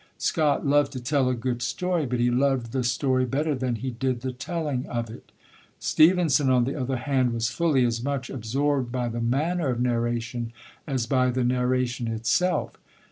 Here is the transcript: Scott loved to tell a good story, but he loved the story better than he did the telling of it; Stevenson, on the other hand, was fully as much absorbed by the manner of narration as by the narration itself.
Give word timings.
Scott 0.17 0.65
loved 0.65 0.93
to 0.93 0.99
tell 0.99 1.29
a 1.29 1.35
good 1.35 1.61
story, 1.61 2.07
but 2.07 2.19
he 2.19 2.31
loved 2.31 2.71
the 2.71 2.83
story 2.83 3.23
better 3.23 3.53
than 3.53 3.75
he 3.75 3.91
did 3.91 4.21
the 4.21 4.31
telling 4.31 4.87
of 4.87 5.11
it; 5.11 5.31
Stevenson, 5.77 6.49
on 6.49 6.63
the 6.63 6.73
other 6.73 6.97
hand, 6.97 7.31
was 7.33 7.49
fully 7.51 7.85
as 7.85 8.01
much 8.03 8.27
absorbed 8.27 8.91
by 8.91 9.07
the 9.09 9.21
manner 9.21 9.69
of 9.69 9.79
narration 9.79 10.53
as 10.87 11.05
by 11.05 11.29
the 11.29 11.43
narration 11.43 12.07
itself. 12.07 12.77